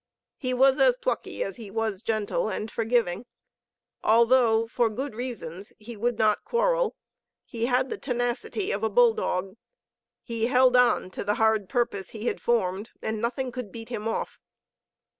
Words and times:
He 0.37 0.51
was 0.51 0.79
as 0.79 0.97
plucky 0.97 1.43
as 1.43 1.57
he 1.57 1.69
was 1.69 2.01
gentle 2.01 2.49
and 2.49 2.71
forgiving. 2.71 3.27
Although, 4.03 4.65
for 4.65 4.89
good 4.89 5.13
reasons, 5.13 5.73
he 5.77 5.95
would 5.95 6.17
not 6.17 6.43
quarrel, 6.43 6.95
he 7.45 7.67
had 7.67 7.91
the 7.91 7.99
tenacity 7.99 8.71
of 8.71 8.81
a 8.81 8.89
bull 8.89 9.13
dog, 9.13 9.57
he 10.23 10.47
held 10.47 10.75
on 10.75 11.11
to 11.11 11.23
the 11.23 11.35
hard 11.35 11.69
purpose 11.69 12.09
he 12.09 12.25
had 12.25 12.41
formed 12.41 12.89
and 13.03 13.21
nothing 13.21 13.51
could 13.51 13.71
beat 13.71 13.89
him 13.89 14.07
off. 14.07 14.39